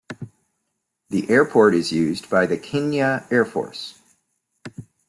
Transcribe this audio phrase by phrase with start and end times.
[1.11, 4.01] The airport is used by the Kenya Air Force.